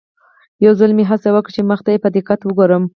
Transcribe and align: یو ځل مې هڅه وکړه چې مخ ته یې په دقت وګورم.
یو 0.65 0.73
ځل 0.79 0.91
مې 0.97 1.03
هڅه 1.11 1.29
وکړه 1.31 1.51
چې 1.55 1.61
مخ 1.69 1.79
ته 1.85 1.89
یې 1.93 2.03
په 2.03 2.09
دقت 2.17 2.39
وګورم. 2.43 2.83